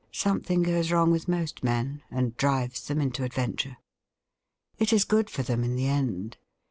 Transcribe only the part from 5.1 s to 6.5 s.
for them in the end.